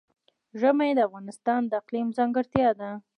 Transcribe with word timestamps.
ژمی 0.59 0.91
د 0.95 0.99
افغانستان 1.07 1.61
د 1.67 1.71
اقلیم 1.81 2.07
ځانګړتیا 2.17 2.69
ده. 2.79 2.89